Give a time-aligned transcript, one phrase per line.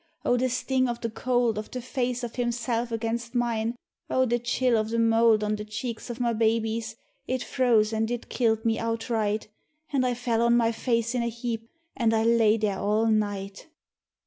[0.25, 3.75] Oh, the sting o' the cowld Of the face of himself against mine!
[4.09, 6.95] Oh, the chill o' the mould On the cheeks o' my babies,
[7.27, 9.47] it froze an' it killed me outright
[9.93, 13.67] An' I fell on my face in a heap, an' I lay there all night.